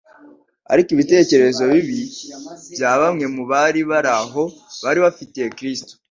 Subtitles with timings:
[0.71, 1.99] Ariko ibitekerezo bibi
[2.73, 4.43] bya bamwe mu bari bari aho
[4.83, 5.93] bari bafitiye Kristo,